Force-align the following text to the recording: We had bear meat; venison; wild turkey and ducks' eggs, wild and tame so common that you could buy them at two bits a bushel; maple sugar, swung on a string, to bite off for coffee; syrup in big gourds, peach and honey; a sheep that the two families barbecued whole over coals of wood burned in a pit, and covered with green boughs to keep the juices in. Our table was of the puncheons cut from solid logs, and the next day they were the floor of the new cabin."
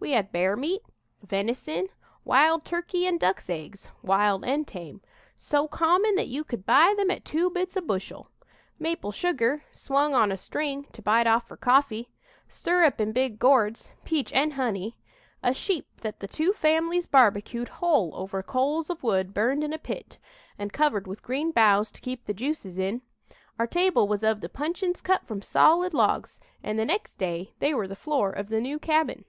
We 0.00 0.10
had 0.10 0.32
bear 0.32 0.54
meat; 0.54 0.82
venison; 1.22 1.88
wild 2.26 2.62
turkey 2.66 3.06
and 3.06 3.18
ducks' 3.18 3.48
eggs, 3.48 3.88
wild 4.02 4.44
and 4.44 4.68
tame 4.68 5.00
so 5.34 5.66
common 5.66 6.14
that 6.16 6.28
you 6.28 6.44
could 6.44 6.66
buy 6.66 6.92
them 6.94 7.10
at 7.10 7.24
two 7.24 7.48
bits 7.48 7.74
a 7.74 7.80
bushel; 7.80 8.30
maple 8.78 9.12
sugar, 9.12 9.64
swung 9.72 10.12
on 10.14 10.30
a 10.30 10.36
string, 10.36 10.84
to 10.92 11.00
bite 11.00 11.26
off 11.26 11.48
for 11.48 11.56
coffee; 11.56 12.10
syrup 12.50 13.00
in 13.00 13.12
big 13.12 13.38
gourds, 13.38 13.92
peach 14.04 14.30
and 14.34 14.52
honey; 14.54 14.98
a 15.42 15.54
sheep 15.54 15.86
that 16.02 16.20
the 16.20 16.28
two 16.28 16.52
families 16.52 17.06
barbecued 17.06 17.68
whole 17.68 18.14
over 18.14 18.42
coals 18.42 18.90
of 18.90 19.02
wood 19.02 19.32
burned 19.32 19.64
in 19.64 19.72
a 19.72 19.78
pit, 19.78 20.18
and 20.58 20.70
covered 20.74 21.06
with 21.06 21.22
green 21.22 21.50
boughs 21.50 21.90
to 21.90 22.02
keep 22.02 22.26
the 22.26 22.34
juices 22.34 22.76
in. 22.76 23.00
Our 23.58 23.66
table 23.66 24.06
was 24.06 24.22
of 24.22 24.42
the 24.42 24.50
puncheons 24.50 25.00
cut 25.00 25.26
from 25.26 25.40
solid 25.40 25.94
logs, 25.94 26.40
and 26.62 26.78
the 26.78 26.84
next 26.84 27.14
day 27.14 27.54
they 27.58 27.72
were 27.72 27.88
the 27.88 27.96
floor 27.96 28.30
of 28.30 28.50
the 28.50 28.60
new 28.60 28.78
cabin." 28.78 29.24